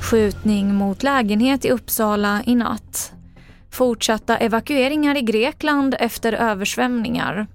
Skjutning 0.00 0.74
mot 0.74 1.02
lägenhet 1.02 1.64
i 1.64 1.70
Uppsala 1.70 2.42
i 2.46 2.54
natt. 2.54 3.12
Fortsatta 3.70 4.36
evakueringar 4.36 5.16
i 5.16 5.20
Grekland 5.22 5.96
efter 5.98 6.32
översvämningar. 6.32 7.46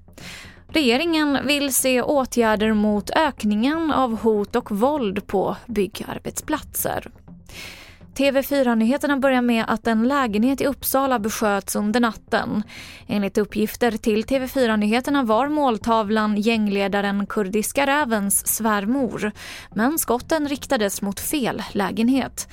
Regeringen 0.68 1.38
vill 1.48 1.74
se 1.74 2.02
åtgärder 2.02 2.74
mot 2.74 3.10
ökningen 3.10 3.92
av 3.92 4.20
hot 4.20 4.56
och 4.56 4.72
våld 4.72 5.28
på 5.28 5.56
byggarbetsplatser. 5.68 7.12
TV4-nyheterna 8.20 9.18
börjar 9.18 9.42
med 9.42 9.66
att 9.68 9.88
en 9.88 10.08
lägenhet 10.08 10.62
i 10.62 10.66
Uppsala 10.66 11.20
besköts 11.20 11.76
under 11.76 12.00
natten. 12.00 12.64
Enligt 13.08 13.38
uppgifter 13.38 13.92
till 13.92 14.24
TV4-nyheterna 14.24 15.24
var 15.24 15.48
måltavlan 15.48 16.36
gängledaren 16.38 17.26
Kurdiska 17.26 17.88
rävens 17.88 18.48
svärmor. 18.48 19.32
Men 19.76 19.98
skotten 19.98 20.48
riktades 20.48 21.02
mot 21.02 21.20
fel 21.20 21.64
lägenhet. 21.74 22.48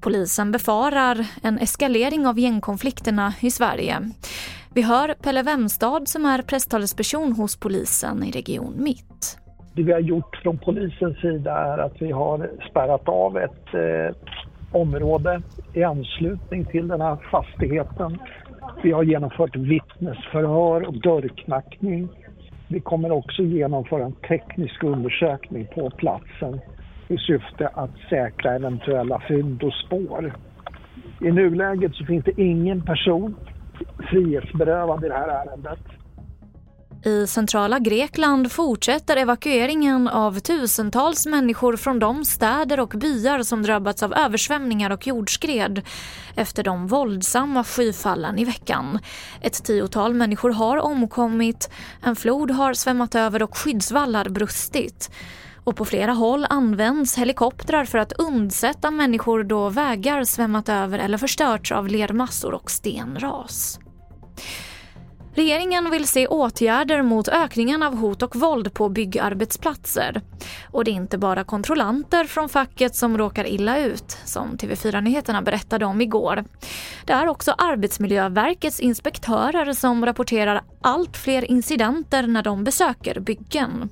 Polisen 0.00 0.52
befarar 0.52 1.26
en 1.42 1.58
eskalering 1.58 2.26
av 2.26 2.38
gängkonflikterna 2.38 3.34
i 3.40 3.50
Sverige. 3.50 4.10
Vi 4.74 4.82
hör 4.82 5.14
Pelle 5.22 5.42
Wemstad 5.42 6.08
som 6.08 6.26
är 6.26 6.42
presstalesperson 6.42 7.32
hos 7.32 7.56
polisen 7.56 8.24
i 8.24 8.30
Region 8.30 8.74
Mitt. 8.76 9.38
Det 9.76 9.82
vi 9.82 9.92
har 9.92 10.00
gjort 10.00 10.36
från 10.42 10.58
polisens 10.58 11.20
sida 11.20 11.52
är 11.52 11.78
att 11.78 12.02
vi 12.02 12.12
har 12.12 12.50
spärrat 12.70 13.08
av 13.08 13.38
ett 13.38 13.74
eh, 13.74 14.34
område 14.74 15.42
i 15.72 15.82
anslutning 15.82 16.64
till 16.64 16.88
den 16.88 17.00
här 17.00 17.16
fastigheten. 17.30 18.18
Vi 18.82 18.92
har 18.92 19.02
genomfört 19.02 19.56
vittnesförhör 19.56 20.88
och 20.88 21.00
dörrknackning. 21.00 22.08
Vi 22.68 22.80
kommer 22.80 23.12
också 23.12 23.42
genomföra 23.42 24.04
en 24.04 24.12
teknisk 24.12 24.82
undersökning 24.82 25.66
på 25.66 25.90
platsen 25.90 26.60
i 27.08 27.18
syfte 27.18 27.68
att 27.68 27.90
säkra 28.10 28.54
eventuella 28.54 29.22
fynd 29.28 29.62
och 29.62 29.72
spår. 29.72 30.32
I 31.20 31.32
nuläget 31.32 31.94
så 31.94 32.04
finns 32.04 32.24
det 32.24 32.40
ingen 32.40 32.82
person 32.82 33.36
frihetsberövad 34.10 35.04
i 35.04 35.08
det 35.08 35.14
här 35.14 35.28
ärendet. 35.28 35.80
I 37.06 37.26
centrala 37.26 37.78
Grekland 37.78 38.52
fortsätter 38.52 39.16
evakueringen 39.16 40.08
av 40.08 40.38
tusentals 40.38 41.26
människor 41.26 41.76
från 41.76 41.98
de 41.98 42.24
städer 42.24 42.80
och 42.80 42.88
byar 42.88 43.42
som 43.42 43.62
drabbats 43.62 44.02
av 44.02 44.14
översvämningar 44.14 44.90
och 44.90 45.06
jordskred 45.06 45.82
efter 46.36 46.62
de 46.62 46.86
våldsamma 46.86 47.64
skyfallen 47.64 48.38
i 48.38 48.44
veckan. 48.44 48.98
Ett 49.40 49.64
tiotal 49.64 50.14
människor 50.14 50.50
har 50.50 50.76
omkommit, 50.76 51.70
en 52.02 52.16
flod 52.16 52.50
har 52.50 52.74
svämmat 52.74 53.14
över 53.14 53.42
och 53.42 53.58
skyddsvallar 53.58 54.28
brustit. 54.28 55.10
Och 55.64 55.76
på 55.76 55.84
flera 55.84 56.12
håll 56.12 56.46
används 56.50 57.18
helikoptrar 57.18 57.84
för 57.84 57.98
att 57.98 58.12
undsätta 58.12 58.90
människor 58.90 59.44
då 59.44 59.68
vägar 59.68 60.24
svämmat 60.24 60.68
över 60.68 60.98
eller 60.98 61.18
förstörts 61.18 61.72
av 61.72 61.88
lermassor 61.88 62.54
och 62.54 62.70
stenras. 62.70 63.78
Regeringen 65.34 65.90
vill 65.90 66.08
se 66.08 66.26
åtgärder 66.26 67.02
mot 67.02 67.28
ökningen 67.28 67.82
av 67.82 67.96
hot 67.96 68.22
och 68.22 68.36
våld 68.36 68.74
på 68.74 68.88
byggarbetsplatser. 68.88 70.20
Och 70.70 70.84
det 70.84 70.90
är 70.90 70.92
inte 70.92 71.18
bara 71.18 71.44
kontrollanter 71.44 72.24
från 72.24 72.48
facket 72.48 72.96
som 72.96 73.18
råkar 73.18 73.46
illa 73.46 73.78
ut, 73.78 74.18
som 74.24 74.56
TV4 74.58 75.00
Nyheterna 75.00 75.42
berättade 75.42 75.84
om 75.84 76.00
igår. 76.00 76.44
Det 77.04 77.12
är 77.12 77.28
också 77.28 77.54
Arbetsmiljöverkets 77.58 78.80
inspektörer 78.80 79.72
som 79.72 80.06
rapporterar 80.06 80.62
allt 80.80 81.16
fler 81.16 81.50
incidenter 81.50 82.26
när 82.26 82.42
de 82.42 82.64
besöker 82.64 83.20
byggen. 83.20 83.88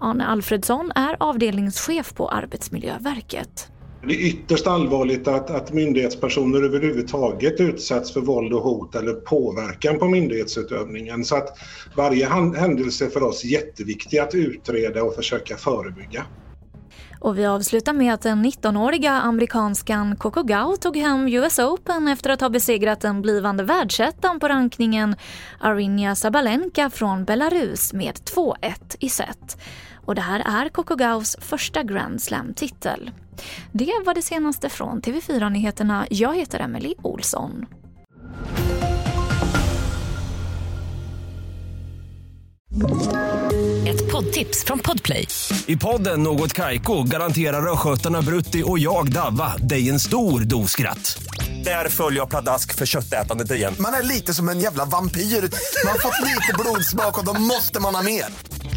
Arne 0.00 0.26
Alfredsson 0.26 0.92
är 0.94 1.16
avdelningschef 1.20 2.14
på 2.14 2.28
Arbetsmiljöverket. 2.28 3.77
Det 4.02 4.14
är 4.14 4.26
ytterst 4.26 4.66
allvarligt 4.66 5.28
att, 5.28 5.50
att 5.50 5.72
myndighetspersoner 5.72 6.62
överhuvudtaget 6.62 7.60
utsätts 7.60 8.12
för 8.12 8.20
våld 8.20 8.52
och 8.52 8.62
hot 8.62 8.94
eller 8.94 9.12
påverkan 9.12 9.98
på 9.98 10.08
myndighetsutövningen. 10.08 11.24
Så 11.24 11.36
att 11.36 11.58
varje 11.96 12.28
händelse 12.58 13.08
för 13.08 13.22
oss 13.22 13.44
jätteviktig 13.44 14.18
att 14.18 14.34
utreda 14.34 15.02
och 15.02 15.14
försöka 15.14 15.56
förebygga. 15.56 16.26
Och 17.20 17.38
vi 17.38 17.46
avslutar 17.46 17.92
med 17.92 18.14
att 18.14 18.22
den 18.22 18.44
19-åriga 18.44 19.12
amerikanskan 19.12 20.16
Coco 20.16 20.42
Gauff 20.42 20.78
tog 20.78 20.96
hem 20.96 21.28
US 21.28 21.58
Open 21.58 22.08
efter 22.08 22.30
att 22.30 22.40
ha 22.40 22.48
besegrat 22.48 23.00
den 23.00 23.22
blivande 23.22 23.64
världsettan 23.64 24.40
på 24.40 24.48
rankningen 24.48 25.16
Aryna 25.60 26.14
Sabalenka 26.14 26.90
från 26.90 27.24
Belarus 27.24 27.92
med 27.92 28.14
2-1 28.14 28.52
i 29.00 29.08
set. 29.08 29.58
Och 30.04 30.14
det 30.14 30.20
här 30.20 30.64
är 30.64 30.68
Coco 30.68 30.96
Gauffs 30.96 31.36
första 31.40 31.82
Grand 31.82 32.22
Slam-titel. 32.22 33.10
Det 33.72 33.92
var 34.04 34.14
det 34.14 34.22
senaste 34.22 34.68
från 34.68 35.02
TV4 35.02 35.50
Nyheterna. 35.50 36.06
Jag 36.10 36.36
heter 36.36 36.60
Emily 36.60 36.94
Olsson. 37.02 37.66
Ett 43.88 44.12
poddtips 44.12 44.64
från 44.64 44.78
Podplay. 44.78 45.28
I 45.66 45.76
podden 45.76 46.22
Något 46.22 46.52
Kaiko 46.52 47.02
garanterar 47.02 47.72
östgötarna 47.72 48.22
Brutti 48.22 48.62
och 48.66 48.78
jag, 48.78 49.12
Davva, 49.12 49.56
dig 49.56 49.90
en 49.90 50.00
stor 50.00 50.40
dos 50.40 50.70
skratt. 50.70 51.22
Där 51.64 51.88
följer 51.88 52.20
jag 52.20 52.30
pladask 52.30 52.74
för 52.74 52.86
köttätandet 52.86 53.50
igen. 53.50 53.74
Man 53.80 53.94
är 53.94 54.02
lite 54.02 54.34
som 54.34 54.48
en 54.48 54.60
jävla 54.60 54.84
vampyr. 54.84 55.20
Man 55.20 55.92
har 55.92 55.98
fått 55.98 56.26
lite 56.26 56.54
blodsmak 56.58 57.18
och 57.18 57.24
då 57.24 57.40
måste 57.40 57.80
man 57.80 57.94
ha 57.94 58.02
mer. 58.02 58.24